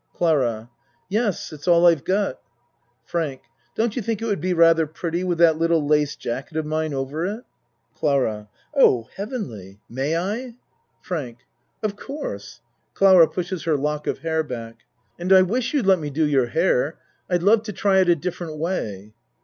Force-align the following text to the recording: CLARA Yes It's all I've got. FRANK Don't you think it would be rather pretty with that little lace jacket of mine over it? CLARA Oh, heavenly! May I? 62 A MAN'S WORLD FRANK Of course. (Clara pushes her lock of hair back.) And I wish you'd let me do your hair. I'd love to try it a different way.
CLARA 0.15 0.71
Yes 1.09 1.53
It's 1.53 1.67
all 1.67 1.85
I've 1.85 2.03
got. 2.03 2.39
FRANK 3.05 3.41
Don't 3.75 3.95
you 3.95 4.01
think 4.01 4.19
it 4.19 4.25
would 4.25 4.41
be 4.41 4.51
rather 4.55 4.87
pretty 4.87 5.23
with 5.23 5.37
that 5.37 5.59
little 5.59 5.85
lace 5.85 6.15
jacket 6.15 6.57
of 6.57 6.65
mine 6.65 6.91
over 6.91 7.23
it? 7.27 7.43
CLARA 7.93 8.49
Oh, 8.73 9.09
heavenly! 9.15 9.79
May 9.87 10.15
I? 10.17 10.35
62 10.35 10.37
A 10.39 10.41
MAN'S 10.41 10.53
WORLD 10.55 10.57
FRANK 11.05 11.37
Of 11.83 11.95
course. 11.97 12.61
(Clara 12.95 13.27
pushes 13.27 13.63
her 13.65 13.77
lock 13.77 14.07
of 14.07 14.17
hair 14.17 14.41
back.) 14.41 14.79
And 15.19 15.31
I 15.31 15.43
wish 15.43 15.71
you'd 15.71 15.85
let 15.85 15.99
me 15.99 16.09
do 16.09 16.25
your 16.25 16.47
hair. 16.47 16.97
I'd 17.29 17.43
love 17.43 17.61
to 17.61 17.71
try 17.71 17.99
it 17.99 18.09
a 18.09 18.15
different 18.15 18.57
way. 18.57 19.13